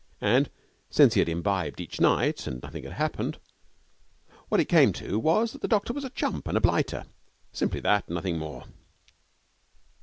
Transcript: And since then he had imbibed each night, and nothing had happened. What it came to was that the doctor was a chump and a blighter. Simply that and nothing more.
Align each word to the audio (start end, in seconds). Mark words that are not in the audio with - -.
And 0.19 0.49
since 0.89 1.13
then 1.13 1.17
he 1.17 1.19
had 1.19 1.29
imbibed 1.29 1.79
each 1.79 2.01
night, 2.01 2.47
and 2.47 2.59
nothing 2.63 2.85
had 2.85 2.93
happened. 2.93 3.37
What 4.49 4.59
it 4.59 4.65
came 4.65 4.93
to 4.93 5.19
was 5.19 5.51
that 5.51 5.61
the 5.61 5.67
doctor 5.67 5.93
was 5.93 6.03
a 6.03 6.09
chump 6.09 6.47
and 6.47 6.57
a 6.57 6.59
blighter. 6.59 7.05
Simply 7.51 7.81
that 7.81 8.07
and 8.07 8.15
nothing 8.15 8.39
more. 8.39 8.65